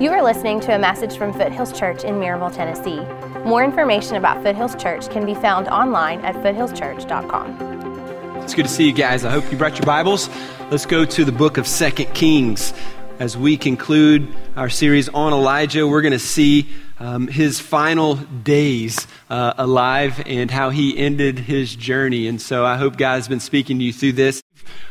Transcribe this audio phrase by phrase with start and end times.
[0.00, 2.98] You are listening to a message from Foothills Church in Maryville, Tennessee.
[3.48, 8.40] More information about Foothills Church can be found online at foothillschurch.com.
[8.42, 9.24] It's good to see you guys.
[9.24, 10.28] I hope you brought your Bibles.
[10.68, 12.74] Let's go to the book of Second Kings.
[13.20, 16.68] As we conclude our series on Elijah, we're going to see
[16.98, 22.26] um, his final days uh, alive and how he ended his journey.
[22.26, 24.42] And so I hope God has been speaking to you through this.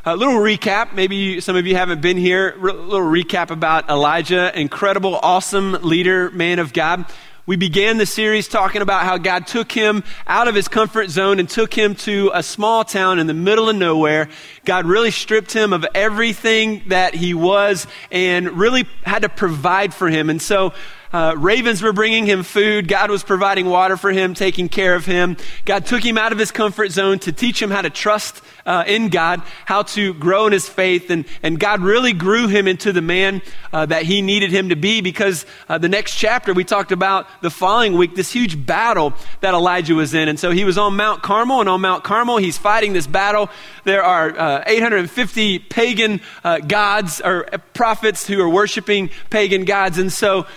[0.05, 0.93] A little recap.
[0.93, 2.51] Maybe some of you haven't been here.
[2.51, 4.51] A little recap about Elijah.
[4.59, 7.05] Incredible, awesome leader, man of God.
[7.45, 11.39] We began the series talking about how God took him out of his comfort zone
[11.39, 14.29] and took him to a small town in the middle of nowhere.
[14.63, 20.07] God really stripped him of everything that he was and really had to provide for
[20.07, 20.29] him.
[20.29, 20.73] And so
[21.13, 22.87] uh, ravens were bringing him food.
[22.87, 25.37] God was providing water for him, taking care of him.
[25.63, 28.83] God took him out of his comfort zone to teach him how to trust uh,
[28.87, 31.09] in God, how to grow in his faith.
[31.09, 33.41] And, and God really grew him into the man
[33.71, 37.27] uh, that he needed him to be because uh, the next chapter we talked about
[37.41, 40.29] the following week, this huge battle that Elijah was in.
[40.29, 43.49] And so he was on Mount Carmel, and on Mount Carmel, he's fighting this battle.
[43.83, 49.97] There are uh, 850 pagan uh, gods or prophets who are worshiping pagan gods.
[49.97, 50.47] And so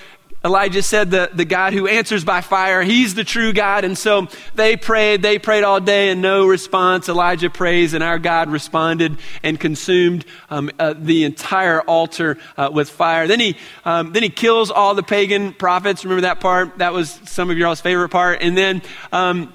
[0.47, 3.85] Elijah said the, the God who answers by fire, he's the true God.
[3.85, 7.09] And so they prayed, they prayed all day and no response.
[7.09, 12.89] Elijah prays and our God responded and consumed um, uh, the entire altar uh, with
[12.89, 13.27] fire.
[13.27, 16.05] Then he, um, then he kills all the pagan prophets.
[16.05, 16.79] Remember that part?
[16.79, 18.41] That was some of y'all's favorite part.
[18.41, 19.53] And then, um,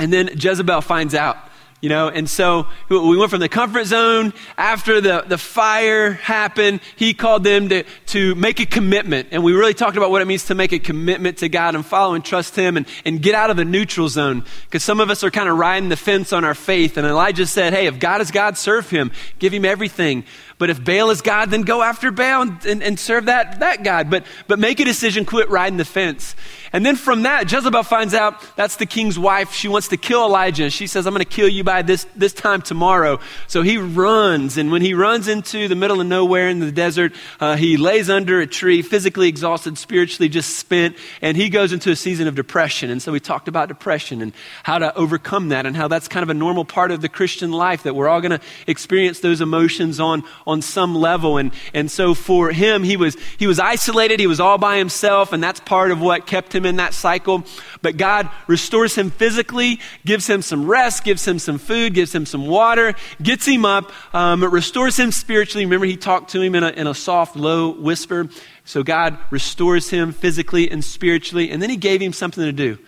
[0.00, 1.38] and then Jezebel finds out
[1.80, 6.80] you know, and so we went from the comfort zone after the, the fire happened.
[6.96, 9.28] He called them to, to make a commitment.
[9.32, 11.84] And we really talked about what it means to make a commitment to God and
[11.84, 14.44] follow and trust Him and, and get out of the neutral zone.
[14.64, 16.96] Because some of us are kind of riding the fence on our faith.
[16.96, 20.24] And Elijah said, hey, if God is God, serve Him, give Him everything.
[20.56, 23.82] But if Baal is God, then go after Baal and, and, and, serve that, that
[23.82, 24.08] God.
[24.08, 26.36] But, but make a decision, quit riding the fence.
[26.72, 29.52] And then from that, Jezebel finds out that's the king's wife.
[29.52, 30.70] She wants to kill Elijah.
[30.70, 33.18] She says, I'm going to kill you by this, this time tomorrow.
[33.48, 34.56] So he runs.
[34.56, 38.08] And when he runs into the middle of nowhere in the desert, uh, he lays
[38.08, 40.96] under a tree, physically exhausted, spiritually just spent.
[41.20, 42.90] And he goes into a season of depression.
[42.90, 44.32] And so we talked about depression and
[44.62, 47.52] how to overcome that and how that's kind of a normal part of the Christian
[47.52, 51.38] life that we're all going to experience those emotions on on some level.
[51.38, 54.20] And, and so for him, he was, he was isolated.
[54.20, 55.32] He was all by himself.
[55.32, 57.44] And that's part of what kept him in that cycle.
[57.82, 62.26] But God restores him physically, gives him some rest, gives him some food, gives him
[62.26, 65.64] some water, gets him up, um, restores him spiritually.
[65.64, 68.28] Remember, he talked to him in a, in a soft, low whisper.
[68.64, 71.50] So God restores him physically and spiritually.
[71.50, 72.78] And then he gave him something to do.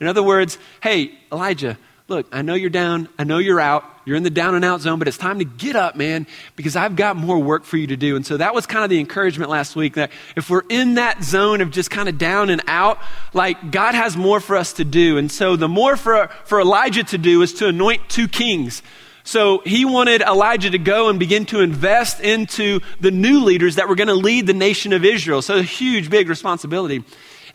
[0.00, 1.78] In other words, hey, Elijah,
[2.08, 3.08] look, I know you're down.
[3.18, 3.84] I know you're out.
[4.04, 6.26] You're in the down and out zone, but it's time to get up, man,
[6.56, 8.16] because I've got more work for you to do.
[8.16, 11.24] And so that was kind of the encouragement last week that if we're in that
[11.24, 12.98] zone of just kind of down and out,
[13.32, 15.16] like God has more for us to do.
[15.16, 18.82] And so the more for, for Elijah to do is to anoint two kings.
[19.26, 23.88] So he wanted Elijah to go and begin to invest into the new leaders that
[23.88, 25.40] were going to lead the nation of Israel.
[25.40, 27.02] So a huge, big responsibility.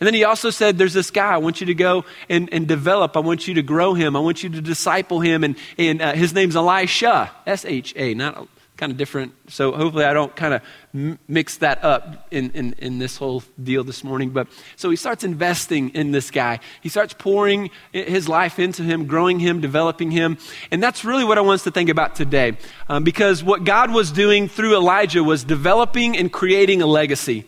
[0.00, 1.34] And then he also said, There's this guy.
[1.34, 3.16] I want you to go and, and develop.
[3.16, 4.16] I want you to grow him.
[4.16, 5.44] I want you to disciple him.
[5.44, 8.48] And, and uh, his name's Elisha, S H A, not
[8.80, 9.34] kind of different.
[9.48, 10.62] So hopefully I don't kind of
[10.94, 14.30] m- mix that up in, in, in this whole deal this morning.
[14.30, 16.60] But so he starts investing in this guy.
[16.80, 20.38] He starts pouring his life into him, growing him, developing him.
[20.70, 22.56] And that's really what I want us to think about today.
[22.88, 27.44] Um, because what God was doing through Elijah was developing and creating a legacy.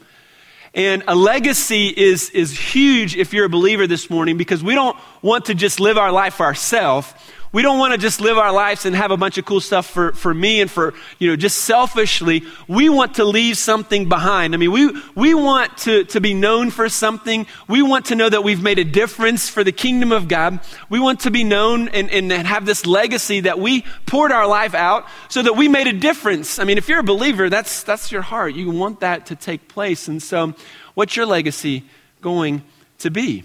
[0.75, 4.97] And a legacy is, is huge if you're a believer this morning because we don't
[5.21, 7.13] want to just live our life for ourselves.
[7.53, 9.87] We don't want to just live our lives and have a bunch of cool stuff
[9.87, 12.45] for, for me and for, you know, just selfishly.
[12.67, 14.55] We want to leave something behind.
[14.55, 17.47] I mean, we, we want to, to be known for something.
[17.69, 20.61] We want to know that we've made a difference for the kingdom of God.
[20.89, 24.75] We want to be known and, and have this legacy that we poured our life
[24.75, 26.59] out so that we made a difference.
[26.59, 28.55] I mean, if you're a believer, that's, that's your heart.
[28.55, 30.09] You want that to take place.
[30.09, 30.55] And so,
[30.95, 31.85] what's your legacy
[32.23, 32.63] going
[33.01, 33.45] to be?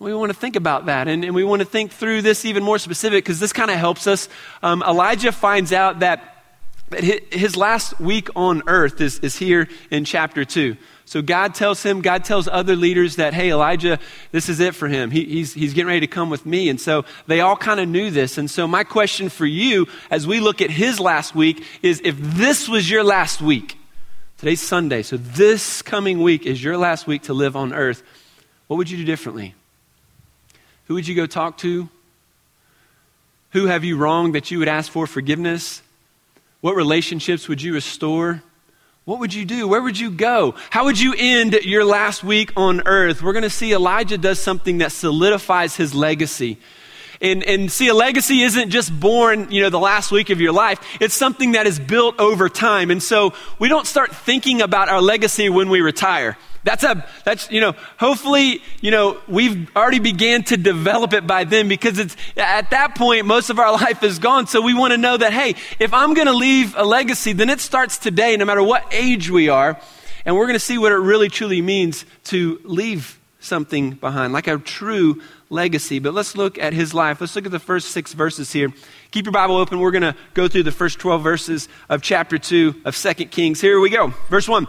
[0.00, 2.62] We want to think about that, and, and we want to think through this even
[2.62, 4.30] more specific because this kind of helps us.
[4.62, 6.38] Um, Elijah finds out that,
[6.90, 10.76] his last week on earth is, is here in chapter 2.
[11.04, 14.00] So God tells him, God tells other leaders that, hey, Elijah,
[14.32, 15.12] this is it for him.
[15.12, 16.68] He, he's, he's getting ready to come with me.
[16.68, 18.38] And so they all kind of knew this.
[18.38, 22.16] And so my question for you as we look at his last week is if
[22.18, 23.78] this was your last week,
[24.38, 28.02] today's Sunday, so this coming week is your last week to live on earth,
[28.66, 29.54] what would you do differently?
[30.90, 31.88] Who would you go talk to?
[33.50, 35.82] Who have you wronged that you would ask for forgiveness?
[36.62, 38.42] What relationships would you restore?
[39.04, 39.68] what would you do?
[39.68, 40.56] Where would you go?
[40.70, 43.22] How would you end your last week on earth?
[43.22, 46.58] We're going to see Elijah does something that solidifies his legacy.
[47.22, 50.52] And, and see, a legacy isn't just born, you know, the last week of your
[50.52, 50.80] life.
[51.00, 52.90] It's something that is built over time.
[52.90, 56.38] And so we don't start thinking about our legacy when we retire.
[56.64, 61.44] That's a, that's, you know, hopefully, you know, we've already began to develop it by
[61.44, 64.46] then because it's, at that point, most of our life is gone.
[64.46, 67.50] So we want to know that, hey, if I'm going to leave a legacy, then
[67.50, 69.78] it starts today, no matter what age we are.
[70.24, 74.46] And we're going to see what it really truly means to leave something behind, like
[74.46, 75.98] a true legacy.
[75.98, 77.20] But let's look at his life.
[77.20, 78.72] Let's look at the first six verses here.
[79.10, 79.80] Keep your Bible open.
[79.80, 83.60] We're going to go through the first 12 verses of chapter 2 of Second Kings.
[83.60, 84.14] Here we go.
[84.28, 84.68] Verse 1.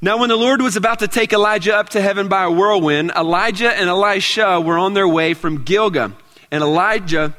[0.00, 3.12] Now, when the Lord was about to take Elijah up to heaven by a whirlwind,
[3.16, 6.12] Elijah and Elisha were on their way from Gilgal.
[6.50, 7.34] And Elijah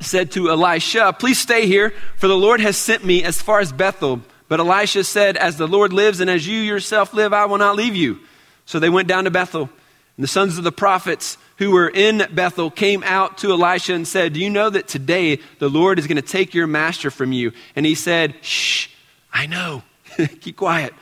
[0.00, 3.72] said to Elisha, Please stay here, for the Lord has sent me as far as
[3.72, 4.20] Bethel.
[4.48, 7.76] But Elisha said, As the Lord lives and as you yourself live, I will not
[7.76, 8.18] leave you.
[8.66, 9.68] So they went down to Bethel.
[10.16, 14.06] And the sons of the prophets who were in Bethel came out to Elisha and
[14.06, 17.32] said, Do you know that today the Lord is going to take your master from
[17.32, 17.52] you?
[17.74, 18.88] And he said, Shh,
[19.32, 19.82] I know.
[20.40, 20.92] Keep quiet.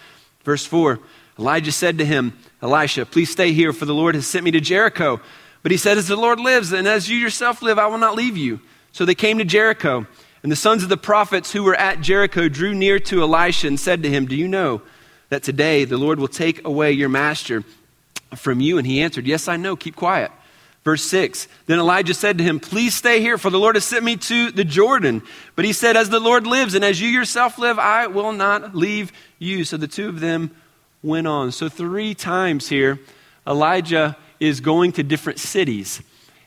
[0.45, 1.01] Verse 4
[1.39, 4.61] Elijah said to him, Elisha, please stay here, for the Lord has sent me to
[4.61, 5.21] Jericho.
[5.63, 8.15] But he said, As the Lord lives, and as you yourself live, I will not
[8.15, 8.61] leave you.
[8.93, 10.07] So they came to Jericho.
[10.43, 13.79] And the sons of the prophets who were at Jericho drew near to Elisha and
[13.79, 14.83] said to him, Do you know
[15.31, 17.65] that today the Lord will take away your master
[18.37, 18.79] from you?
[18.79, 19.75] And he answered, Yes, I know.
[19.75, 20.31] Keep quiet.
[20.85, 24.05] Verse 6 Then Elijah said to him, Please stay here, for the Lord has sent
[24.05, 25.23] me to the Jordan.
[25.57, 28.75] But he said, As the Lord lives, and as you yourself live, I will not
[28.75, 29.65] leave you.
[29.65, 30.51] So the two of them
[31.03, 31.53] went on.
[31.53, 33.01] So, three times here,
[33.47, 36.03] Elijah is going to different cities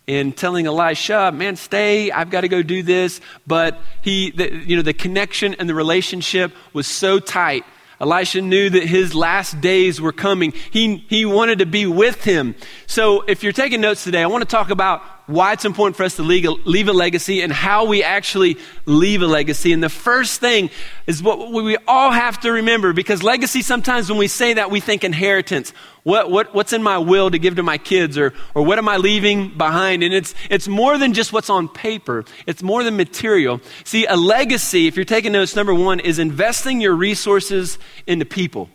[0.07, 3.21] and telling Elisha, man, stay, I've got to go do this.
[3.47, 7.63] But he, the, you know, the connection and the relationship was so tight
[8.03, 10.51] Elisha knew that his last days were coming.
[10.71, 12.53] He, he wanted to be with him.
[12.85, 16.03] So, if you're taking notes today, I want to talk about why it's important for
[16.03, 19.71] us to leave a, leave a legacy and how we actually leave a legacy.
[19.71, 20.69] And the first thing
[21.07, 24.81] is what we all have to remember because legacy, sometimes when we say that, we
[24.81, 25.71] think inheritance.
[26.03, 28.89] What, what, what's in my will to give to my kids or, or what am
[28.89, 30.03] I leaving behind?
[30.03, 32.25] And it's, it's more than just what's on paper.
[32.45, 33.61] It's more than material.
[33.85, 38.69] See, a legacy, if you're taking notes, number one, is investing your resources into people.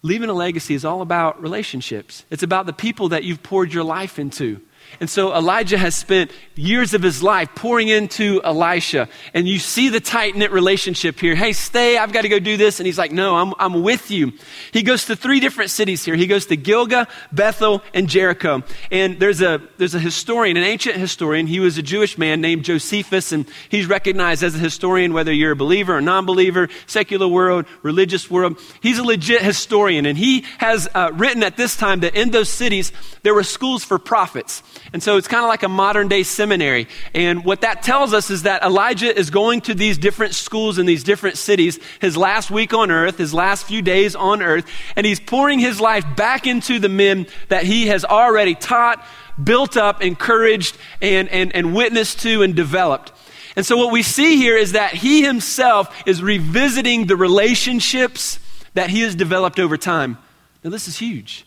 [0.00, 2.24] Leaving a legacy is all about relationships.
[2.30, 4.60] It's about the people that you've poured your life into.
[5.00, 9.08] And so Elijah has spent years of his life pouring into Elisha.
[9.34, 11.34] And you see the tight knit relationship here.
[11.34, 12.80] Hey, stay, I've got to go do this.
[12.80, 14.32] And he's like, No, I'm, I'm with you.
[14.72, 16.14] He goes to three different cities here.
[16.14, 18.62] He goes to Gilgal, Bethel, and Jericho.
[18.90, 21.46] And there's a, there's a historian, an ancient historian.
[21.46, 25.52] He was a Jewish man named Josephus, and he's recognized as a historian, whether you're
[25.52, 28.58] a believer or non believer, secular world, religious world.
[28.80, 30.06] He's a legit historian.
[30.06, 32.92] And he has uh, written at this time that in those cities,
[33.22, 34.62] there were schools for prophets.
[34.92, 36.86] And so it's kind of like a modern day seminary.
[37.14, 40.84] And what that tells us is that Elijah is going to these different schools in
[40.84, 45.06] these different cities, his last week on earth, his last few days on earth, and
[45.06, 49.02] he's pouring his life back into the men that he has already taught,
[49.42, 53.12] built up, encouraged, and, and, and witnessed to and developed.
[53.56, 58.38] And so what we see here is that he himself is revisiting the relationships
[58.74, 60.18] that he has developed over time.
[60.64, 61.46] Now, this is huge.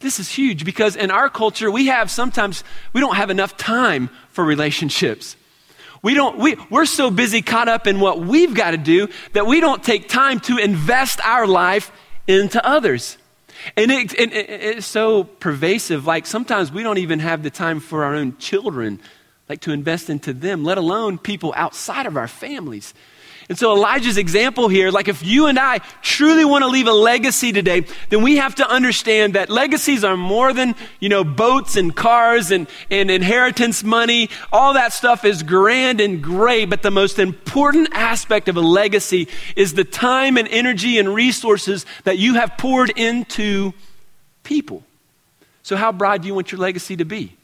[0.00, 4.10] This is huge because in our culture, we have sometimes, we don't have enough time
[4.30, 5.36] for relationships.
[6.02, 9.46] We don't, we, we're so busy caught up in what we've got to do that
[9.46, 11.90] we don't take time to invest our life
[12.26, 13.16] into others.
[13.76, 16.06] And it, it, it, it's so pervasive.
[16.06, 19.00] Like sometimes we don't even have the time for our own children,
[19.48, 22.92] like to invest into them, let alone people outside of our families.
[23.48, 26.92] And so Elijah's example here, like if you and I truly want to leave a
[26.92, 31.76] legacy today, then we have to understand that legacies are more than, you know, boats
[31.76, 34.30] and cars and, and inheritance money.
[34.50, 39.28] All that stuff is grand and great, but the most important aspect of a legacy
[39.54, 43.72] is the time and energy and resources that you have poured into
[44.42, 44.82] people.
[45.62, 47.36] So how broad do you want your legacy to be?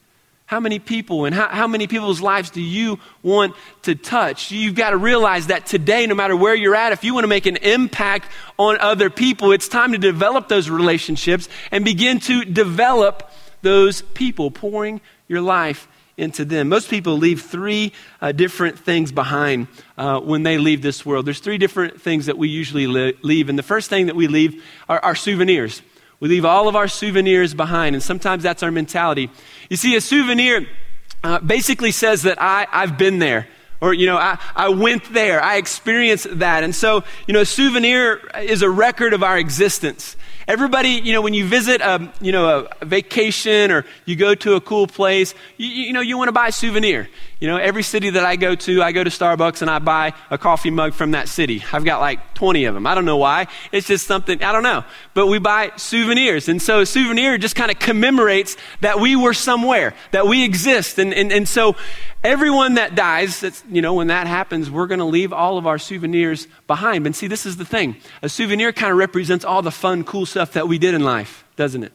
[0.46, 4.50] How many people and how, how many people's lives do you want to touch?
[4.50, 7.28] You've got to realize that today, no matter where you're at, if you want to
[7.28, 12.44] make an impact on other people, it's time to develop those relationships and begin to
[12.44, 13.30] develop
[13.62, 16.68] those people, pouring your life into them.
[16.68, 21.25] Most people leave three uh, different things behind uh, when they leave this world.
[21.25, 23.49] There's three different things that we usually leave.
[23.49, 25.80] And the first thing that we leave are, are souvenirs.
[26.22, 29.28] We leave all of our souvenirs behind, and sometimes that's our mentality.
[29.68, 30.68] You see, a souvenir
[31.24, 33.48] uh, basically says that I, I've been there
[33.82, 35.42] Or, you know, I, I went there.
[35.42, 36.62] I experienced that.
[36.62, 40.16] And so, you know, a souvenir is a record of our existence.
[40.49, 44.54] Everybody, you know, when you visit a, you know, a vacation or you go to
[44.54, 47.08] a cool place, you, you know, you want to buy a souvenir.
[47.38, 50.14] You know, every city that I go to, I go to Starbucks and I buy
[50.30, 51.64] a coffee mug from that city.
[51.72, 52.87] I've got like 20 of them.
[52.87, 53.49] I don't know why.
[53.72, 54.84] It's just something, I don't know.
[55.14, 56.49] But we buy souvenirs.
[56.49, 60.99] And so a souvenir just kind of commemorates that we were somewhere, that we exist.
[60.99, 61.76] And, and, and so
[62.24, 65.66] everyone that dies, that's, you know, when that happens, we're going to leave all of
[65.66, 67.06] our souvenirs behind.
[67.06, 67.96] And see, this is the thing.
[68.22, 71.44] A souvenir kind of represents all the fun, cool stuff that we did in life,
[71.56, 71.92] doesn't it?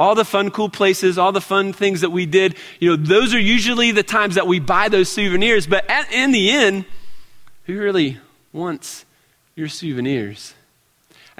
[0.00, 3.34] all the fun, cool places, all the fun things that we did, you know, those
[3.34, 5.66] are usually the times that we buy those souvenirs.
[5.66, 6.86] But at, in the end,
[7.64, 8.16] who really
[8.50, 9.04] wants
[9.54, 10.54] your souvenirs?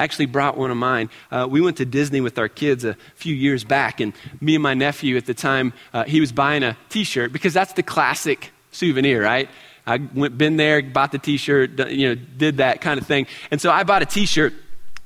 [0.01, 1.11] Actually brought one of mine.
[1.31, 4.63] Uh, we went to Disney with our kids a few years back, and me and
[4.63, 7.83] my nephew at the time, uh, he was buying a t shirt because that's the
[7.83, 9.51] classic souvenir, right?
[9.87, 13.27] I went, been there, bought the t shirt, you know, did that kind of thing.
[13.51, 14.55] And so I bought a t shirt.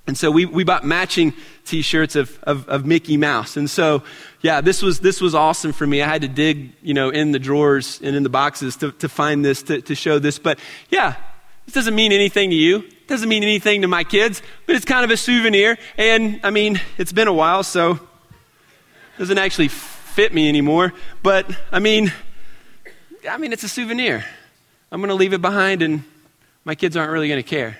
[0.06, 1.32] And so we, we bought matching
[1.64, 3.56] t-shirts of, of, of, Mickey Mouse.
[3.56, 4.02] And so,
[4.42, 6.02] yeah, this was, this was awesome for me.
[6.02, 9.08] I had to dig, you know, in the drawers and in the boxes to, to
[9.08, 10.38] find this, to, to show this.
[10.38, 10.58] But
[10.90, 11.16] yeah,
[11.64, 12.84] this doesn't mean anything to you.
[13.06, 15.78] Doesn't mean anything to my kids, but it's kind of a souvenir.
[15.98, 18.00] And I mean, it's been a while, so it
[19.18, 20.92] doesn't actually fit me anymore.
[21.22, 22.12] But I mean,
[23.28, 24.24] I mean, it's a souvenir.
[24.90, 26.04] I'm going to leave it behind and
[26.64, 27.78] my kids aren't really going to care.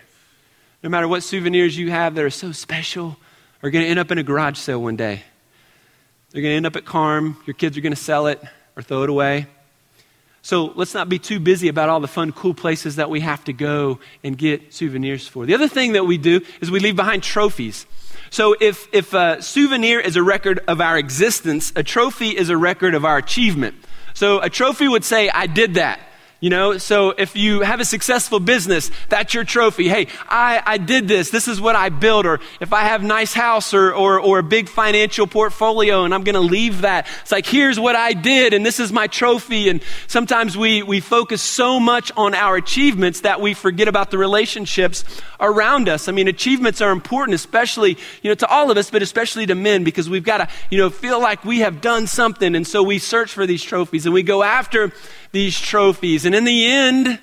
[0.82, 3.16] No matter what souvenirs you have that are so special,
[3.62, 5.22] are going to end up in a garage sale one day.
[6.30, 7.36] They're going to end up at KARM.
[7.46, 8.42] Your kids are going to sell it
[8.76, 9.46] or throw it away.
[10.44, 13.42] So let's not be too busy about all the fun, cool places that we have
[13.44, 15.46] to go and get souvenirs for.
[15.46, 17.86] The other thing that we do is we leave behind trophies.
[18.28, 22.58] So if, if a souvenir is a record of our existence, a trophy is a
[22.58, 23.74] record of our achievement.
[24.12, 25.98] So a trophy would say, I did that.
[26.40, 29.88] You know, so if you have a successful business, that's your trophy.
[29.88, 31.30] Hey, I, I did this.
[31.30, 32.26] This is what I built.
[32.26, 36.22] Or if I have nice house or, or, or a big financial portfolio and I'm
[36.22, 39.70] going to leave that, it's like, here's what I did and this is my trophy.
[39.70, 44.18] And sometimes we, we focus so much on our achievements that we forget about the
[44.18, 45.04] relationships
[45.40, 46.08] around us.
[46.08, 49.54] I mean, achievements are important, especially, you know, to all of us, but especially to
[49.54, 52.54] men because we've got to, you know, feel like we have done something.
[52.54, 54.92] And so we search for these trophies and we go after
[55.34, 56.24] these trophies.
[56.24, 57.18] And in the end,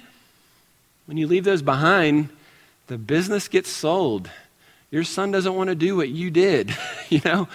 [1.06, 2.30] when you leave those behind,
[2.88, 4.30] the business gets sold.
[4.91, 6.75] Your son doesn't want to do what you did,
[7.10, 7.48] you know,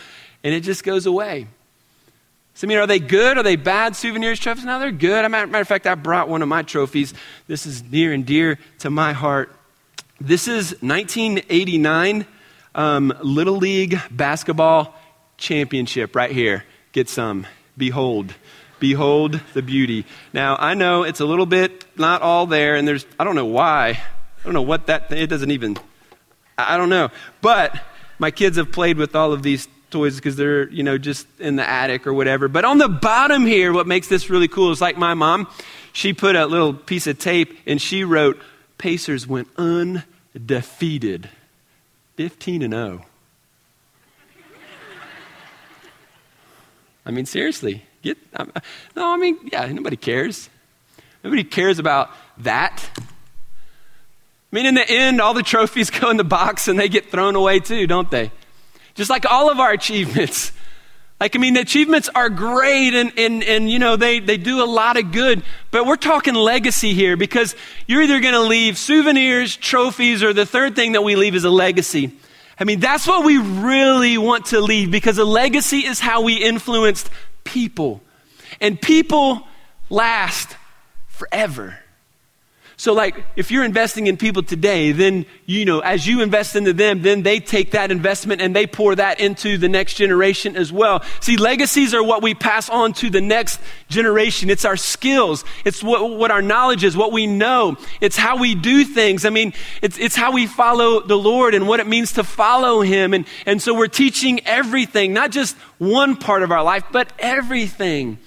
[0.43, 1.47] and it just goes away.
[2.55, 3.37] So, I mean, are they good?
[3.37, 4.65] Are they bad souvenirs, trophies?
[4.65, 5.25] No, they're good.
[5.25, 7.13] As a matter of fact, I brought one of my trophies.
[7.47, 9.55] This is near and dear to my heart.
[10.23, 12.25] This is 1989
[12.75, 14.95] um, Little League Basketball
[15.37, 16.65] Championship right here.
[16.93, 17.47] Get some.
[17.77, 18.35] Behold.
[18.79, 20.05] Behold the beauty.
[20.33, 23.47] Now, I know it's a little bit not all there, and there's, I don't know
[23.47, 23.89] why.
[23.89, 25.77] I don't know what that, it doesn't even,
[26.59, 27.11] I don't know.
[27.41, 27.81] But
[28.19, 31.57] my kids have played with all of these toys because they're, you know, just in
[31.57, 32.49] the attic or whatever.
[32.49, 35.49] But on the bottom here, what makes this really cool is like my mom,
[35.93, 38.41] she put a little piece of tape and she wrote,
[38.79, 41.31] Pacers went undefeated.
[42.17, 43.07] 15 and 0.
[47.05, 48.53] I mean, seriously, Get, um,
[48.95, 50.49] no, I mean, yeah, nobody cares.
[51.25, 52.89] Nobody cares about that.
[52.97, 53.03] I
[54.53, 57.35] mean, in the end, all the trophies go in the box and they get thrown
[57.35, 58.31] away too, don't they?
[58.95, 60.53] Just like all of our achievements.
[61.19, 64.63] Like, I mean, the achievements are great and, and, and you know, they, they do
[64.63, 68.77] a lot of good, but we're talking legacy here because you're either going to leave
[68.77, 72.13] souvenirs, trophies, or the third thing that we leave is a legacy.
[72.61, 76.37] I mean, that's what we really want to leave because a legacy is how we
[76.37, 77.09] influenced
[77.47, 78.03] people.
[78.61, 79.47] And people
[79.89, 80.57] last
[81.09, 81.79] forever.
[82.79, 86.75] So, like, if you're investing in people today, then, you know, as you invest into
[86.75, 90.71] them, then they take that investment and they pour that into the next generation as
[90.71, 91.03] well.
[91.21, 94.51] See, legacies are what we pass on to the next generation.
[94.51, 98.55] It's our skills, it's what, what our knowledge is, what we know, it's how we
[98.55, 99.25] do things.
[99.25, 102.83] I mean, it's, it's how we follow the Lord and what it means to follow
[102.83, 103.15] Him.
[103.15, 108.19] And, and so we're teaching everything, not just one part of our life, but everything.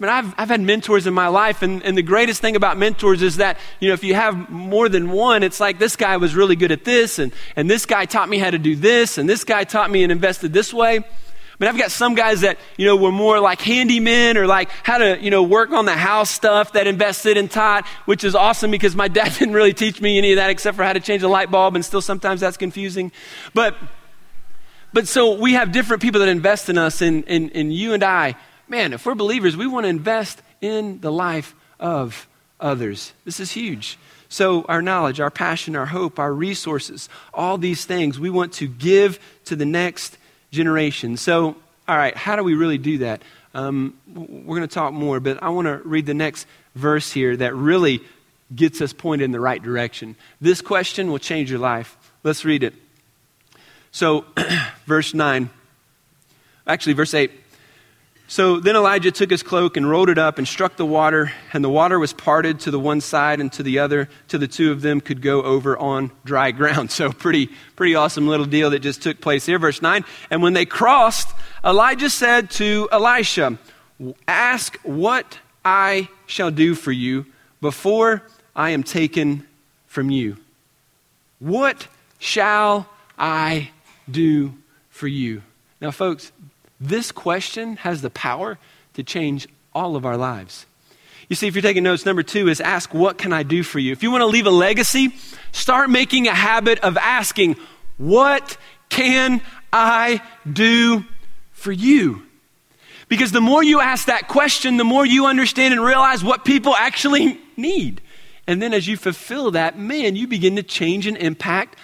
[0.00, 2.78] I mean, I've, I've had mentors in my life, and, and the greatest thing about
[2.78, 6.16] mentors is that, you know, if you have more than one, it's like this guy
[6.18, 9.18] was really good at this, and, and this guy taught me how to do this,
[9.18, 11.02] and this guy taught me and invested this way.
[11.58, 14.98] Mean, I've got some guys that, you know, were more like handymen or like how
[14.98, 18.70] to, you know, work on the house stuff that invested and taught, which is awesome
[18.70, 21.24] because my dad didn't really teach me any of that except for how to change
[21.24, 23.10] a light bulb, and still sometimes that's confusing.
[23.54, 23.74] But,
[24.92, 28.04] but so we have different people that invest in us, and, and, and you and
[28.04, 28.36] I,
[28.68, 32.26] man, if we're believers, we want to invest in the life of
[32.60, 33.12] others.
[33.24, 33.98] This is huge.
[34.28, 38.68] So, our knowledge, our passion, our hope, our resources, all these things we want to
[38.68, 40.18] give to the next
[40.50, 41.16] generation.
[41.16, 41.56] So,
[41.86, 43.22] all right, how do we really do that?
[43.54, 47.36] Um, we're going to talk more, but I want to read the next verse here
[47.38, 48.02] that really
[48.54, 50.14] gets us pointed in the right direction.
[50.40, 51.96] This question will change your life.
[52.22, 52.74] Let's read it.
[53.92, 54.26] So,
[54.86, 55.48] verse 9,
[56.66, 57.30] actually, verse 8.
[58.30, 61.64] So then Elijah took his cloak and rolled it up and struck the water, and
[61.64, 64.70] the water was parted to the one side and to the other, till the two
[64.70, 66.90] of them could go over on dry ground.
[66.90, 69.58] So pretty, pretty awesome little deal that just took place here.
[69.58, 70.04] Verse 9.
[70.30, 73.58] And when they crossed, Elijah said to Elisha,
[74.28, 77.24] Ask what I shall do for you
[77.62, 78.22] before
[78.54, 79.46] I am taken
[79.86, 80.36] from you.
[81.38, 83.70] What shall I
[84.10, 84.52] do
[84.90, 85.42] for you?
[85.80, 86.30] Now, folks,
[86.80, 88.58] this question has the power
[88.94, 90.66] to change all of our lives.
[91.28, 93.78] You see, if you're taking notes, number two is ask, What can I do for
[93.78, 93.92] you?
[93.92, 95.14] If you want to leave a legacy,
[95.52, 97.56] start making a habit of asking,
[97.98, 98.56] What
[98.88, 99.42] can
[99.72, 101.04] I do
[101.52, 102.22] for you?
[103.08, 106.74] Because the more you ask that question, the more you understand and realize what people
[106.74, 108.00] actually need.
[108.46, 111.78] And then as you fulfill that, man, you begin to change and impact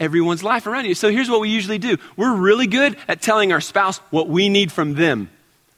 [0.00, 0.94] everyone's life around you.
[0.94, 4.48] So here's what we usually do we're really good at telling our spouse what we
[4.48, 5.30] need from them.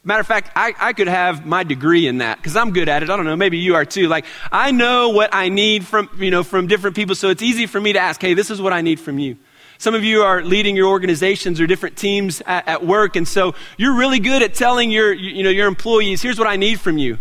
[0.04, 3.02] Matter of fact, I, I could have my degree in that because I'm good at
[3.02, 3.11] it.
[3.11, 4.06] I don't know, maybe you are too.
[4.06, 7.66] Like, I know what I need from, you know, from different people, so it's easy
[7.66, 9.37] for me to ask, hey, this is what I need from you.
[9.78, 13.56] Some of you are leading your organizations or different teams at, at work, and so
[13.76, 16.99] you're really good at telling your, you know, your employees, here's what I need from
[16.99, 17.18] you.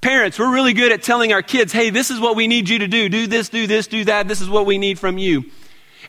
[0.00, 2.78] Parents, we're really good at telling our kids, hey, this is what we need you
[2.78, 3.08] to do.
[3.08, 4.28] Do this, do this, do that.
[4.28, 5.44] This is what we need from you.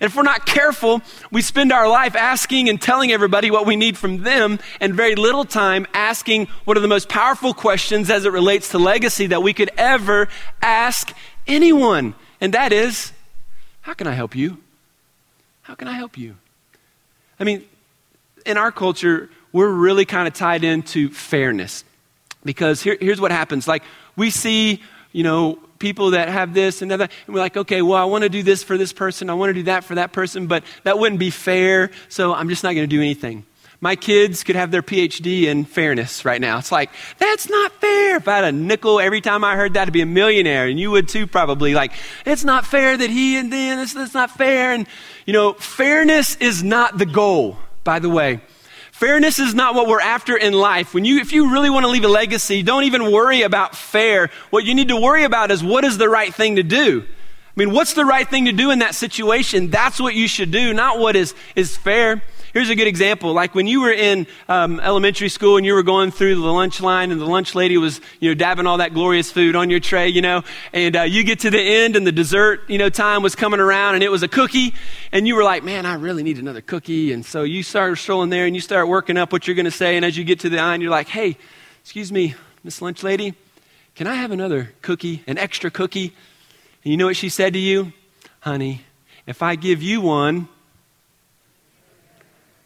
[0.03, 3.77] And if we're not careful, we spend our life asking and telling everybody what we
[3.77, 8.25] need from them, and very little time asking one of the most powerful questions as
[8.25, 10.27] it relates to legacy that we could ever
[10.61, 11.13] ask
[11.47, 12.15] anyone.
[12.41, 13.13] And that is,
[13.79, 14.57] how can I help you?
[15.61, 16.35] How can I help you?
[17.39, 17.63] I mean,
[18.45, 21.85] in our culture, we're really kind of tied into fairness.
[22.43, 23.83] Because here, here's what happens like,
[24.17, 27.01] we see, you know, people that have this and that.
[27.01, 29.29] And we're like, okay, well, I want to do this for this person.
[29.29, 31.91] I want to do that for that person, but that wouldn't be fair.
[32.07, 33.45] So I'm just not going to do anything.
[33.81, 36.57] My kids could have their PhD in fairness right now.
[36.57, 38.15] It's like, that's not fair.
[38.15, 40.67] If I had a nickel every time I heard that, I'd be a millionaire.
[40.67, 41.73] And you would too, probably.
[41.73, 41.91] Like,
[42.25, 44.71] it's not fair that he and then, it's, it's not fair.
[44.71, 44.87] And,
[45.25, 48.39] you know, fairness is not the goal, by the way.
[49.03, 50.93] Fairness is not what we're after in life.
[50.93, 54.29] When you, if you really want to leave a legacy, don't even worry about fair.
[54.49, 57.03] What you need to worry about is what is the right thing to do.
[57.05, 59.69] I mean, what's the right thing to do in that situation?
[59.69, 62.23] That's what you should do, not what is, is fair.
[62.53, 63.33] Here's a good example.
[63.33, 66.81] Like when you were in um, elementary school and you were going through the lunch
[66.81, 69.79] line and the lunch lady was, you know, dabbing all that glorious food on your
[69.79, 72.89] tray, you know, and uh, you get to the end and the dessert, you know,
[72.89, 74.75] time was coming around and it was a cookie
[75.11, 77.11] and you were like, man, I really need another cookie.
[77.11, 79.71] And so you started strolling there and you start working up what you're going to
[79.71, 79.95] say.
[79.95, 81.37] And as you get to the end, you're like, hey,
[81.81, 83.33] excuse me, Miss Lunch Lady,
[83.95, 86.13] can I have another cookie, an extra cookie?
[86.83, 87.93] And you know what she said to you?
[88.41, 88.81] Honey,
[89.25, 90.49] if I give you one,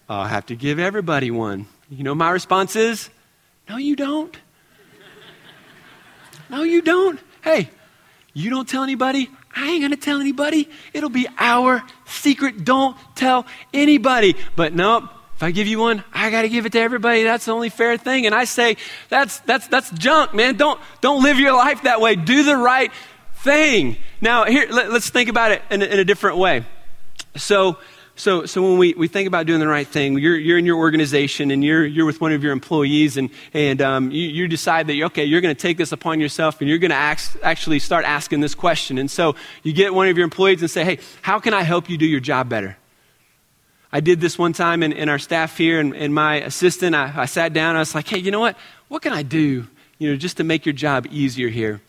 [0.09, 1.67] I'll have to give everybody one.
[1.89, 3.09] You know, my response is,
[3.69, 4.35] No, you don't.
[6.49, 7.19] No, you don't.
[7.43, 7.69] Hey,
[8.33, 9.29] you don't tell anybody.
[9.55, 10.69] I ain't going to tell anybody.
[10.93, 12.63] It'll be our secret.
[12.63, 14.35] Don't tell anybody.
[14.55, 15.05] But nope.
[15.35, 17.23] If I give you one, I got to give it to everybody.
[17.23, 18.25] That's the only fair thing.
[18.25, 18.77] And I say,
[19.09, 20.55] that's, that's, that's junk, man.
[20.55, 22.15] Don't, don't live your life that way.
[22.15, 22.91] Do the right
[23.35, 23.97] thing.
[24.19, 26.65] Now, here, let, us think about it in in a different way.
[27.35, 27.77] So,
[28.17, 30.77] so, so when we, we think about doing the right thing, you're, you're in your
[30.77, 34.87] organization and you're, you're with one of your employees and, and um, you, you decide
[34.87, 36.95] that, okay, you're going to take this upon yourself and you're going to
[37.43, 38.97] actually start asking this question.
[38.97, 41.91] And so you get one of your employees and say, hey, how can I help
[41.91, 42.75] you do your job better?
[43.91, 47.13] I did this one time in, in our staff here and, and my assistant, I,
[47.15, 48.57] I sat down I was like, hey, you know what?
[48.87, 49.67] What can I do,
[49.99, 51.81] you know, just to make your job easier here?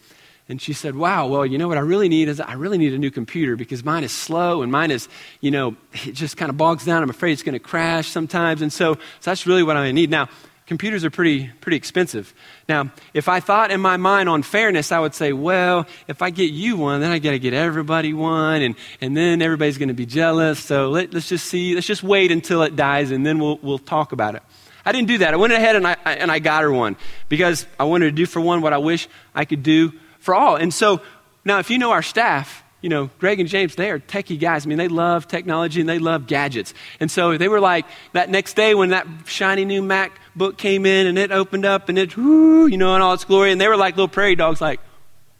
[0.48, 2.94] And she said, Wow, well, you know what I really need is I really need
[2.94, 5.08] a new computer because mine is slow and mine is,
[5.40, 7.02] you know, it just kind of bogs down.
[7.02, 8.62] I'm afraid it's going to crash sometimes.
[8.62, 10.08] And so, so that's really what I need.
[10.10, 10.28] Now,
[10.68, 12.32] computers are pretty, pretty expensive.
[12.68, 16.30] Now, if I thought in my mind on fairness, I would say, well, if I
[16.30, 19.88] get you one, then I got to get everybody one, and, and then everybody's going
[19.88, 20.60] to be jealous.
[20.60, 23.78] So let, us just see, let's just wait until it dies, and then we'll, we'll
[23.78, 24.42] talk about it.
[24.84, 25.34] I didn't do that.
[25.34, 26.96] I went ahead and I, and I got her one
[27.28, 30.56] because I wanted to do for one what I wish I could do for all.
[30.56, 31.00] And so
[31.44, 34.64] now, if you know our staff, you know, Greg and James, they are techie guys.
[34.64, 36.74] I mean, they love technology and they love gadgets.
[37.00, 41.06] And so they were like, that next day when that shiny new MacBook came in
[41.06, 43.66] and it opened up and it, whoo, you know, in all its glory, and they
[43.66, 44.80] were like little prairie dogs, like,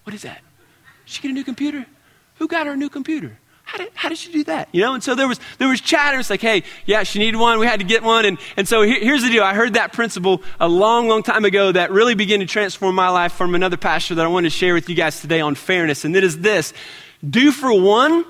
[0.05, 0.41] what is that?
[1.05, 1.87] Did she get a new computer?
[2.37, 3.39] Who got her a new computer?
[3.79, 4.69] How did, how did she do that?
[4.73, 6.19] You know, and so there was, there was chatter.
[6.19, 7.61] It's like, hey, yeah, she needed one.
[7.61, 8.25] We had to get one.
[8.25, 9.45] And, and so here, here's the deal.
[9.45, 13.09] I heard that principle a long, long time ago that really began to transform my
[13.09, 16.05] life from another pastor that I wanted to share with you guys today on fairness.
[16.05, 16.73] And it is this
[17.29, 18.25] do for one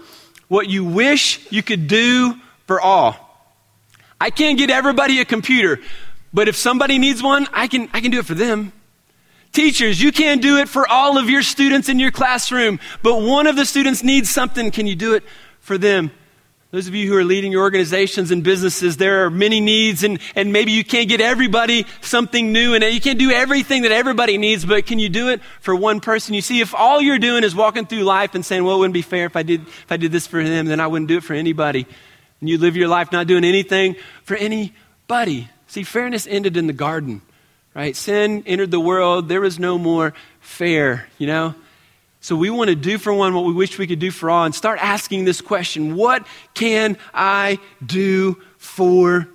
[0.49, 2.35] what you wish you could do
[2.67, 3.17] for all.
[4.21, 5.81] I can't get everybody a computer,
[6.33, 8.73] but if somebody needs one, I can, I can do it for them.
[9.59, 13.49] Teachers, you can't do it for all of your students in your classroom, but one
[13.49, 14.71] of the students needs something.
[14.71, 15.25] Can you do it
[15.59, 16.13] for them?
[16.71, 20.21] Those of you who are leading your organizations and businesses, there are many needs, and,
[20.37, 24.39] and maybe you can't get everybody something new, and you can't do everything that everybody
[24.39, 26.35] needs, but can you do it for one person?
[26.35, 28.95] You see, if all you're doing is walking through life and saying, well, it wouldn't
[28.95, 31.17] be fair if I did, if I did this for them, then I wouldn't do
[31.17, 31.85] it for anybody.
[32.39, 35.49] And you live your life not doing anything for anybody.
[35.67, 37.23] See, fairness ended in the garden
[37.75, 37.95] right?
[37.95, 39.29] Sin entered the world.
[39.29, 41.55] There was no more fair, you know?
[42.21, 44.45] So we want to do for one what we wish we could do for all
[44.45, 49.29] and start asking this question What can I do for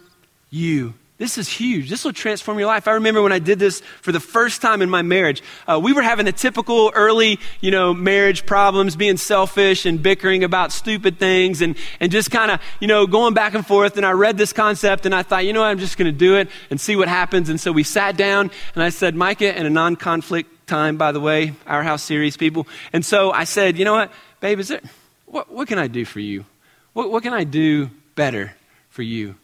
[0.49, 0.93] you?
[1.19, 1.91] This is huge.
[1.91, 2.87] This will transform your life.
[2.87, 5.43] I remember when I did this for the first time in my marriage.
[5.67, 10.43] Uh, we were having the typical early, you know, marriage problems, being selfish and bickering
[10.43, 13.95] about stupid things and, and just kind of, you know, going back and forth.
[13.95, 16.17] And I read this concept and I thought, you know what, I'm just going to
[16.17, 17.47] do it and see what happens.
[17.47, 21.11] And so we sat down and I said, Micah, in a non conflict time, by
[21.11, 22.67] the way, our house series people.
[22.91, 24.81] And so I said, you know what, babe, is there,
[25.27, 26.45] what, what can I do for you?
[26.93, 28.53] What, what can I do better
[28.89, 29.35] for you?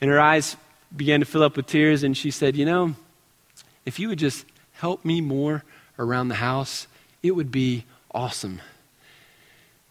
[0.00, 0.56] And her eyes
[0.94, 2.94] began to fill up with tears, and she said, You know,
[3.84, 5.64] if you would just help me more
[5.98, 6.86] around the house,
[7.22, 8.60] it would be awesome.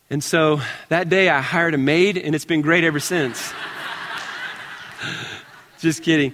[0.10, 0.60] And so
[0.90, 3.54] that day I hired a maid, and it's been great ever since.
[5.80, 6.34] just kidding.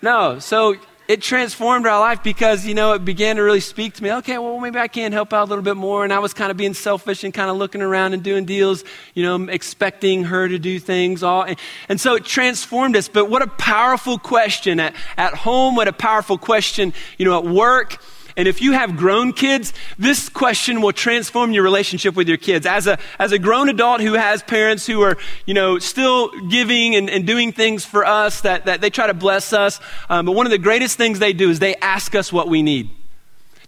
[0.00, 0.76] No, so
[1.12, 4.10] it transformed our life because, you know, it began to really speak to me.
[4.10, 6.04] Okay, well, maybe I can help out a little bit more.
[6.04, 8.82] And I was kind of being selfish and kind of looking around and doing deals,
[9.12, 11.42] you know, expecting her to do things all.
[11.42, 11.58] And,
[11.90, 13.08] and so it transformed us.
[13.08, 17.44] But what a powerful question at, at home, what a powerful question, you know, at
[17.44, 17.98] work
[18.36, 22.64] and if you have grown kids, this question will transform your relationship with your kids.
[22.66, 26.94] As a, as a grown adult who has parents who are, you know, still giving
[26.94, 30.32] and, and doing things for us that, that they try to bless us, um, but
[30.32, 32.90] one of the greatest things they do is they ask us what we need.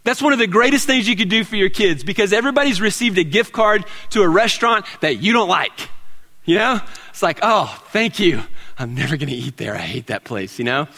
[0.03, 3.17] That's one of the greatest things you could do for your kids because everybody's received
[3.19, 5.89] a gift card to a restaurant that you don't like.
[6.45, 6.81] You know?
[7.09, 8.43] It's like, oh, thank you.
[8.79, 9.75] I'm never going to eat there.
[9.75, 10.89] I hate that place, you know?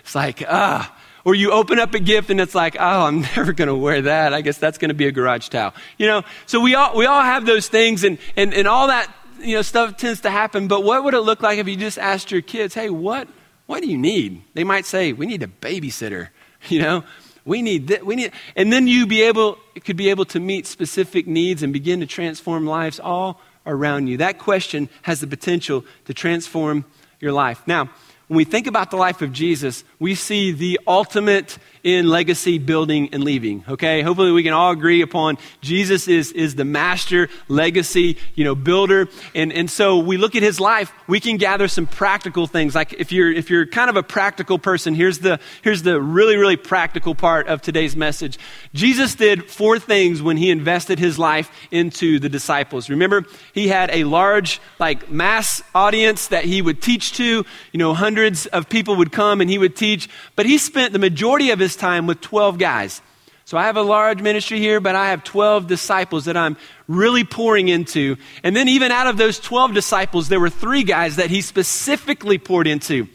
[0.00, 0.93] It's like, ah.
[1.24, 4.02] Or you open up a gift and it's like, oh, I'm never going to wear
[4.02, 4.34] that.
[4.34, 5.74] I guess that's going to be a garage towel.
[5.98, 9.12] You know, so we all, we all have those things and, and, and all that,
[9.40, 10.68] you know, stuff tends to happen.
[10.68, 13.28] But what would it look like if you just asked your kids, hey, what,
[13.66, 14.42] what do you need?
[14.54, 16.28] They might say, we need a babysitter,
[16.68, 17.04] you know?
[17.46, 18.06] We need that.
[18.06, 21.72] We need, and then you be able, could be able to meet specific needs and
[21.72, 24.16] begin to transform lives all around you.
[24.18, 26.84] That question has the potential to transform
[27.20, 27.62] your life.
[27.66, 27.90] Now,
[28.28, 33.10] when we think about the life of Jesus, we see the ultimate in legacy building
[33.12, 33.62] and leaving.
[33.68, 34.02] Okay?
[34.02, 39.06] Hopefully we can all agree upon Jesus is, is the master legacy, you know, builder.
[39.34, 42.74] And, and so we look at his life, we can gather some practical things.
[42.74, 46.36] Like if you're, if you're kind of a practical person, here's the, here's the really,
[46.36, 48.38] really practical part of today's message.
[48.72, 52.88] Jesus did four things when he invested his life into the disciples.
[52.88, 57.44] Remember, he had a large, like, mass audience that he would teach to.
[57.72, 60.08] You know, hundreds of people would come and he would teach.
[60.34, 63.00] But he spent the majority of his time with 12 guys.
[63.46, 66.56] So I have a large ministry here, but I have 12 disciples that I'm
[66.88, 68.16] really pouring into.
[68.42, 72.38] And then, even out of those 12 disciples, there were three guys that he specifically
[72.38, 73.06] poured into.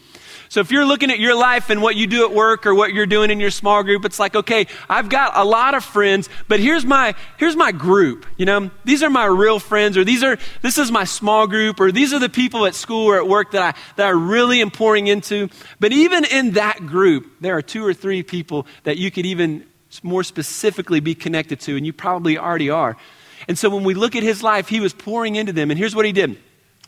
[0.50, 2.92] So if you're looking at your life and what you do at work or what
[2.92, 6.28] you're doing in your small group, it's like, okay, I've got a lot of friends,
[6.48, 8.26] but here's my here's my group.
[8.36, 11.80] You know, these are my real friends, or these are this is my small group,
[11.80, 14.60] or these are the people at school or at work that I that I really
[14.62, 15.50] am pouring into.
[15.80, 19.68] But even in that group, there are two or three people that you could even
[20.02, 22.98] more specifically be connected to, and you probably already are.
[23.48, 25.70] And so when we look at his life, he was pouring into them.
[25.70, 26.40] And here's what he did.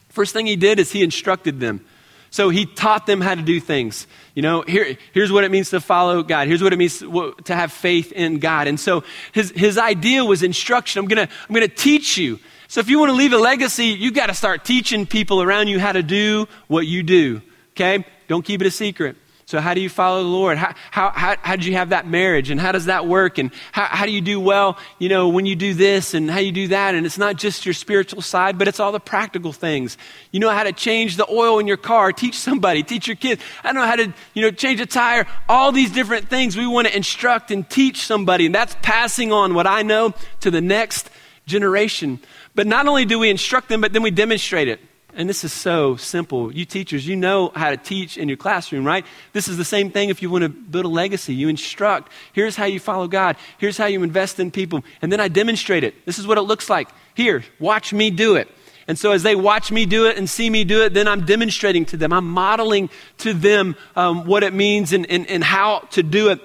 [0.09, 1.85] First thing he did is he instructed them.
[2.31, 4.07] So he taught them how to do things.
[4.35, 6.47] You know, here, here's what it means to follow God.
[6.47, 8.67] Here's what it means to, have faith in God.
[8.67, 10.99] And so his, his idea was instruction.
[10.99, 12.39] I'm going to I'm going to teach you.
[12.69, 15.67] So if you want to leave a legacy, you've got to start teaching people around
[15.67, 17.41] you how to do what you do.
[17.71, 18.05] Okay?
[18.29, 19.17] Don't keep it a secret.
[19.51, 20.57] So, how do you follow the Lord?
[20.57, 22.51] How, how, how, how did you have that marriage?
[22.51, 23.37] And how does that work?
[23.37, 26.39] And how, how do you do well, you know, when you do this and how
[26.39, 26.95] you do that?
[26.95, 29.97] And it's not just your spiritual side, but it's all the practical things.
[30.31, 33.43] You know how to change the oil in your car, teach somebody, teach your kids.
[33.61, 36.87] I know how to, you know, change a tire, all these different things we want
[36.87, 38.45] to instruct and teach somebody.
[38.45, 41.09] And that's passing on what I know to the next
[41.45, 42.21] generation.
[42.55, 44.79] But not only do we instruct them, but then we demonstrate it.
[45.13, 46.53] And this is so simple.
[46.53, 49.05] You teachers, you know how to teach in your classroom, right?
[49.33, 51.33] This is the same thing if you want to build a legacy.
[51.33, 52.11] You instruct.
[52.33, 53.35] Here's how you follow God.
[53.57, 54.83] Here's how you invest in people.
[55.01, 56.05] And then I demonstrate it.
[56.05, 56.87] This is what it looks like.
[57.13, 58.49] Here, watch me do it.
[58.87, 61.25] And so as they watch me do it and see me do it, then I'm
[61.25, 62.13] demonstrating to them.
[62.13, 66.39] I'm modeling to them um, what it means and, and, and how to do it.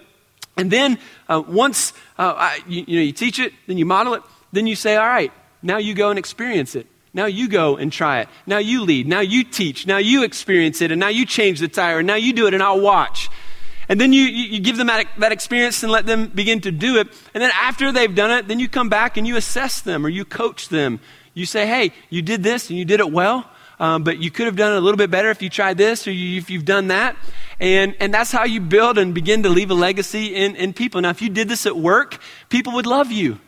[0.57, 0.99] And then
[1.29, 4.67] uh, once uh, I, you, you know, you teach it, then you model it, then
[4.67, 6.87] you say, all right, now you go and experience it.
[7.17, 8.29] Now you go and try it.
[8.47, 9.09] Now you lead.
[9.09, 9.87] Now you teach.
[9.87, 10.93] Now you experience it.
[10.93, 12.01] And now you change the tire.
[12.01, 13.31] And now you do it and I'll watch.
[13.89, 16.99] And then you, you give them that, that experience and let them begin to do
[16.99, 17.09] it.
[17.33, 20.11] And then after they've done it, then you come back and you assess them or
[20.11, 21.01] you coach them.
[21.33, 23.49] You say, hey, you did this and you did it well,
[23.81, 26.07] um, but you could have done it a little bit better if you tried this
[26.07, 27.17] or you, if you've done that.
[27.61, 31.01] And, and that's how you build and begin to leave a legacy in, in people.
[31.01, 32.19] Now, if you did this at work,
[32.51, 33.39] people would love you.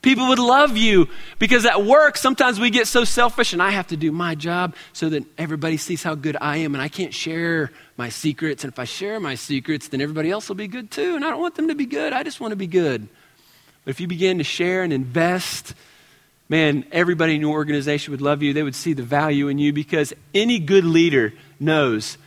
[0.00, 1.08] People would love you
[1.38, 4.76] because at work, sometimes we get so selfish and I have to do my job
[4.92, 8.62] so that everybody sees how good I am and I can't share my secrets.
[8.62, 11.16] And if I share my secrets, then everybody else will be good too.
[11.16, 12.12] And I don't want them to be good.
[12.12, 13.08] I just want to be good.
[13.84, 15.74] But if you begin to share and invest,
[16.48, 18.52] man, everybody in your organization would love you.
[18.52, 22.18] They would see the value in you because any good leader knows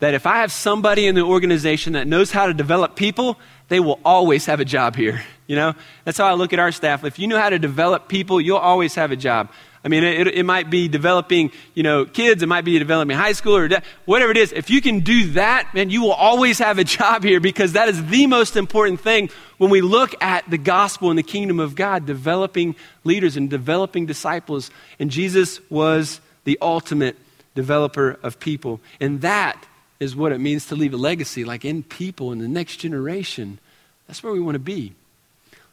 [0.00, 3.80] that if I have somebody in the organization that knows how to develop people, they
[3.80, 5.22] will always have a job here.
[5.46, 7.04] You know, that's how I look at our staff.
[7.04, 9.50] If you know how to develop people, you'll always have a job.
[9.84, 12.42] I mean, it, it might be developing, you know, kids.
[12.42, 14.52] It might be developing high school or de- whatever it is.
[14.52, 17.88] If you can do that, man, you will always have a job here because that
[17.88, 21.74] is the most important thing when we look at the gospel and the kingdom of
[21.74, 24.70] God, developing leaders and developing disciples.
[24.98, 27.16] And Jesus was the ultimate
[27.54, 28.80] developer of people.
[29.00, 29.64] And that
[30.00, 33.58] is what it means to leave a legacy, like in people in the next generation.
[34.06, 34.92] That's where we want to be.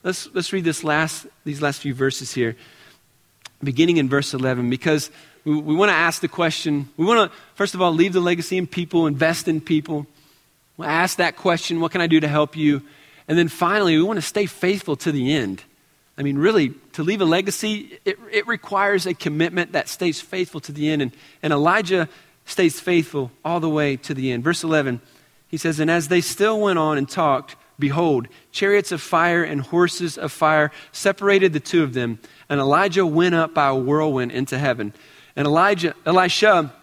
[0.03, 2.55] Let's, let's read this last, these last few verses here,
[3.63, 5.09] beginning in verse 11, because
[5.43, 6.89] we, we want to ask the question.
[6.97, 10.05] We want to, first of all, leave the legacy in people, invest in people.
[10.77, 12.81] We'll ask that question what can I do to help you?
[13.27, 15.63] And then finally, we want to stay faithful to the end.
[16.17, 20.61] I mean, really, to leave a legacy, it, it requires a commitment that stays faithful
[20.61, 21.01] to the end.
[21.01, 21.11] And,
[21.43, 22.07] and Elijah
[22.45, 24.43] stays faithful all the way to the end.
[24.43, 25.01] Verse 11,
[25.47, 29.61] he says, And as they still went on and talked, behold, chariots of fire and
[29.61, 32.19] horses of fire separated the two of them.
[32.47, 34.93] And Elijah went up by a whirlwind into heaven.
[35.35, 36.73] And Elijah, Elisha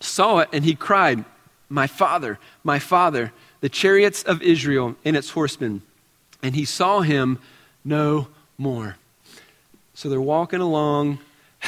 [0.00, 1.24] saw it, and he cried,
[1.68, 5.82] My father, my father, the chariots of Israel and its horsemen.
[6.42, 7.38] And he saw him
[7.84, 8.96] no more.
[9.94, 11.20] So they're walking along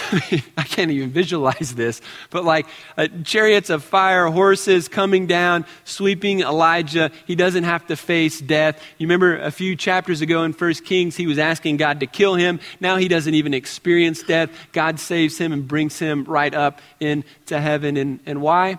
[0.57, 2.67] I can't even visualize this, but like
[2.97, 7.11] uh, chariots of fire, horses coming down, sweeping Elijah.
[7.27, 8.83] He doesn't have to face death.
[8.99, 12.35] You remember a few chapters ago in First Kings, he was asking God to kill
[12.35, 12.61] him.
[12.81, 14.51] Now he doesn't even experience death.
[14.73, 17.97] God saves him and brings him right up into heaven.
[17.97, 18.79] And, and why?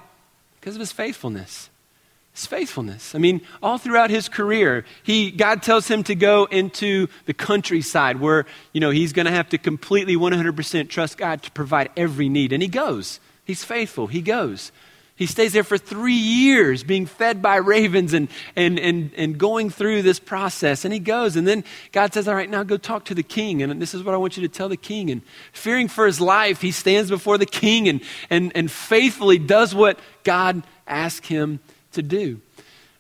[0.60, 1.69] Because of his faithfulness
[2.46, 3.16] faithfulness.
[3.16, 8.20] I mean, all throughout his career, he, God tells him to go into the countryside
[8.20, 12.30] where, you know, he's going to have to completely 100% trust God to provide every
[12.30, 12.54] need.
[12.54, 13.20] And he goes.
[13.46, 14.08] He's faithful.
[14.08, 14.72] He goes.
[15.20, 19.70] He stays there for three years being fed by ravens and, and, and, and going
[19.70, 20.86] through this process.
[20.86, 21.36] And he goes.
[21.36, 23.62] And then God says, All right, now go talk to the king.
[23.62, 25.12] And this is what I want you to tell the king.
[25.12, 25.22] And
[25.52, 28.00] fearing for his life, he stands before the king and,
[28.30, 31.60] and, and faithfully does what God asked him
[31.94, 32.42] to do.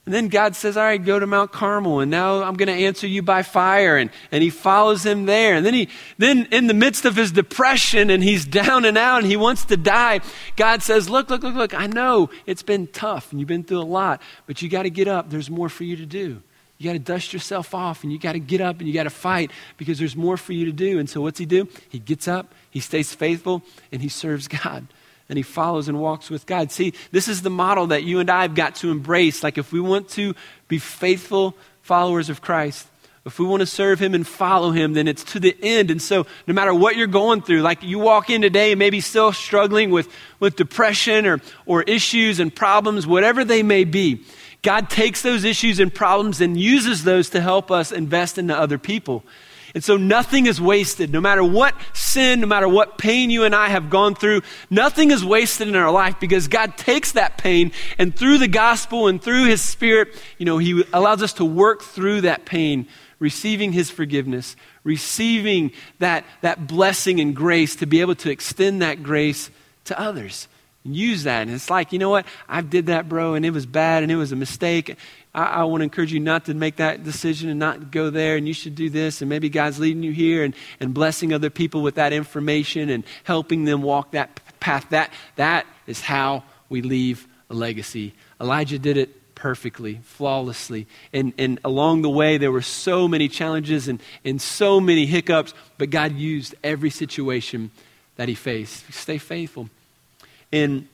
[0.10, 2.86] And then God says, All right, go to Mount Carmel, and now I'm going to
[2.86, 3.96] answer you by fire.
[3.96, 5.54] And, and he follows him there.
[5.54, 9.20] And then, he, then, in the midst of his depression, and he's down and out,
[9.20, 10.22] and he wants to die,
[10.56, 13.82] God says, Look, look, look, look, I know it's been tough, and you've been through
[13.82, 15.30] a lot, but you got to get up.
[15.30, 16.42] There's more for you to do.
[16.80, 19.04] You got to dust yourself off, and you got to get up, and you got
[19.04, 20.98] to fight because there's more for you to do.
[20.98, 21.68] And so, what's he do?
[21.88, 24.88] He gets up, he stays faithful, and he serves God
[25.30, 26.72] and he follows and walks with God.
[26.72, 29.44] See, this is the model that you and I have got to embrace.
[29.44, 30.36] Like, if we want to
[30.68, 32.88] be faithful followers of Christ,
[33.26, 35.92] if we want to serve him and follow him, then it's to the end.
[35.92, 39.02] And so, no matter what you're going through, like you walk in today and maybe
[39.02, 44.24] still struggling with, with depression or, or issues and problems, whatever they may be,
[44.62, 48.78] God takes those issues and problems and uses those to help us invest into other
[48.78, 49.24] people.
[49.76, 51.12] And so nothing is wasted.
[51.12, 55.12] No matter what sin, no matter what pain you and I have gone through, nothing
[55.12, 59.22] is wasted in our life because God takes that pain and through the gospel and
[59.22, 62.88] through his spirit, you know, he allows us to work through that pain,
[63.20, 69.04] receiving his forgiveness, receiving that, that blessing and grace to be able to extend that
[69.04, 69.52] grace
[69.86, 70.48] to others.
[70.86, 71.42] And use that.
[71.42, 72.26] And it's like, you know what?
[72.48, 74.98] I did that, bro, and it was bad and it was a mistake.
[75.34, 78.36] I, I want to encourage you not to make that decision and not go there,
[78.36, 79.22] and you should do this.
[79.22, 83.04] And maybe God's leading you here and, and blessing other people with that information and
[83.24, 84.88] helping them walk that path.
[84.90, 88.14] That, that is how we leave a legacy.
[88.40, 90.86] Elijah did it perfectly, flawlessly.
[91.14, 95.54] And, and along the way, there were so many challenges and, and so many hiccups,
[95.78, 97.72] but God used every situation
[98.18, 98.92] that he faced.
[98.94, 99.70] Stay faithful.
[100.52, 100.90] In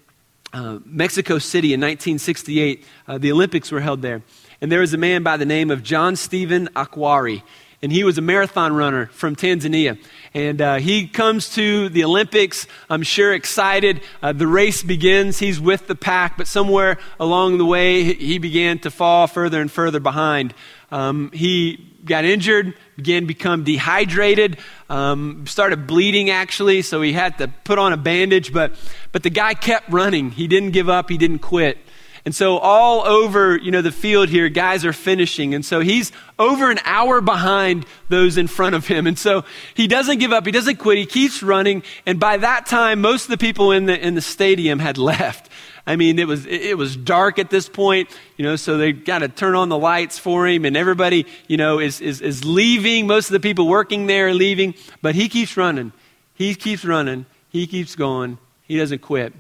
[0.56, 4.22] uh, Mexico City in 1968, uh, the Olympics were held there.
[4.62, 7.44] And there was a man by the name of John Stephen Akhwari.
[7.82, 10.00] And he was a marathon runner from Tanzania.
[10.34, 14.00] And uh, he comes to the Olympics, I'm sure excited.
[14.24, 15.40] Uh, the race begins.
[15.40, 19.70] He's with the pack, but somewhere along the way, he began to fall further and
[19.70, 20.54] further behind.
[20.90, 24.58] Um, he got injured, began to become dehydrated,
[24.90, 28.54] um, started bleeding actually, so he had to put on a bandage.
[28.54, 28.74] But,
[29.12, 30.32] but the guy kept running.
[30.32, 31.78] He didn't give up, he didn't quit.
[32.26, 35.54] And so all over, you know, the field here, guys are finishing.
[35.54, 39.06] And so he's over an hour behind those in front of him.
[39.06, 40.44] And so he doesn't give up.
[40.44, 40.98] He doesn't quit.
[40.98, 41.84] He keeps running.
[42.04, 45.52] And by that time, most of the people in the, in the stadium had left.
[45.88, 49.20] I mean, it was, it was dark at this point, you know, so they got
[49.20, 53.06] to turn on the lights for him and everybody, you know, is, is, is leaving.
[53.06, 55.92] Most of the people working there are leaving, but he keeps running.
[56.34, 57.28] He keeps running.
[57.50, 58.40] He keeps going.
[58.64, 59.34] He doesn't quit.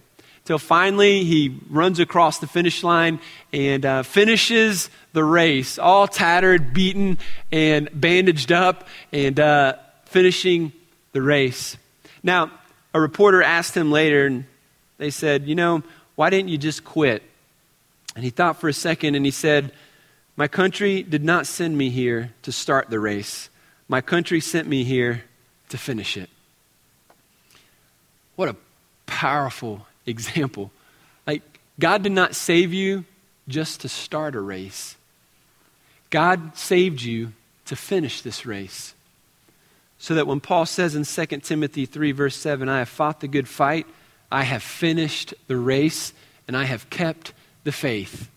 [0.46, 3.20] Till finally he runs across the finish line
[3.52, 7.18] and uh, finishes the race, all tattered, beaten,
[7.52, 9.74] and bandaged up, and uh,
[10.06, 10.72] finishing
[11.14, 11.78] the race.
[12.22, 12.52] Now,
[12.94, 14.46] a reporter asked him later, and
[15.00, 15.84] they said, You know,
[16.16, 17.24] why didn't you just quit?
[18.16, 19.72] And he thought for a second and he said,
[20.36, 23.50] My country did not send me here to start the race.
[23.88, 25.24] My country sent me here
[25.70, 26.30] to finish it.
[28.36, 28.56] What a
[29.06, 30.72] powerful example.
[31.28, 31.42] Like,
[31.80, 33.06] God did not save you
[33.48, 34.96] just to start a race,
[36.10, 37.34] God saved you
[37.66, 38.94] to finish this race.
[39.98, 43.28] So that when Paul says in 2 Timothy 3, verse 7, I have fought the
[43.28, 43.88] good fight,
[44.36, 46.12] I have finished the race
[46.46, 47.32] and I have kept
[47.64, 48.30] the faith.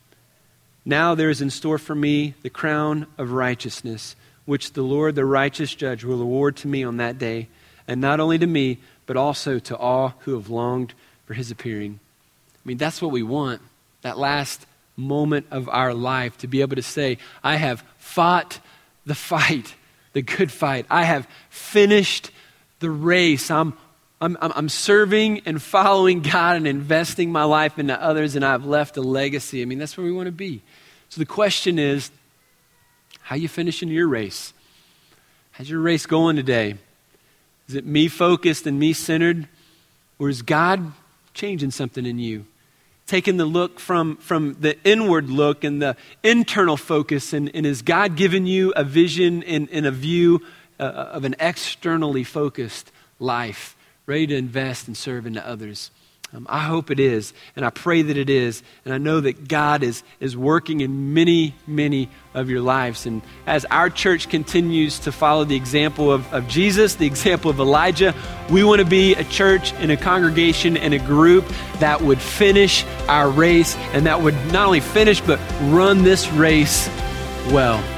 [0.84, 5.24] Now there is in store for me the crown of righteousness, which the Lord, the
[5.24, 7.48] righteous judge, will award to me on that day,
[7.88, 10.94] and not only to me, but also to all who have longed
[11.26, 11.98] for his appearing.
[12.54, 13.60] I mean, that's what we want,
[14.02, 18.60] that last moment of our life, to be able to say, I have fought
[19.04, 19.74] the fight,
[20.12, 20.86] the good fight.
[20.88, 22.30] I have finished
[22.78, 23.50] the race.
[23.50, 23.76] I'm
[24.20, 28.96] I'm, I'm, serving and following God and investing my life into others, and I've left
[28.96, 29.62] a legacy.
[29.62, 30.60] I mean, that's where we want to be.
[31.08, 32.10] So the question is,
[33.22, 34.52] how you finishing your race?
[35.52, 36.76] How's your race going today?
[37.68, 39.46] Is it me focused and me centered?
[40.18, 40.92] Or is God
[41.32, 42.44] changing something in you?
[43.06, 47.82] Taking the look from, from the inward look and the internal focus, and, and is
[47.82, 50.42] God giving you a vision and, and a view
[50.80, 53.76] uh, of an externally focused life?
[54.08, 55.90] Ready to invest and serve into others.
[56.34, 58.62] Um, I hope it is, and I pray that it is.
[58.84, 63.04] And I know that God is, is working in many, many of your lives.
[63.04, 67.60] And as our church continues to follow the example of, of Jesus, the example of
[67.60, 68.14] Elijah,
[68.50, 71.46] we want to be a church and a congregation and a group
[71.78, 75.38] that would finish our race and that would not only finish, but
[75.70, 76.88] run this race
[77.50, 77.97] well.